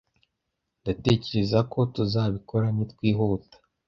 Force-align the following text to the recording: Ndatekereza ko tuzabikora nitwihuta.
Ndatekereza 0.81 1.59
ko 1.71 1.79
tuzabikora 1.93 2.67
nitwihuta. 2.75 3.55